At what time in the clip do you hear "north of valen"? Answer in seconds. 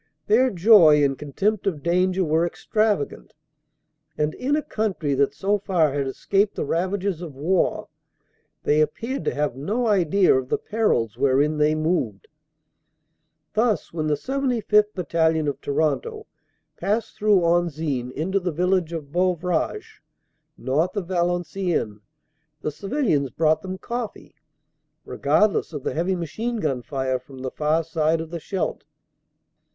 20.57-21.45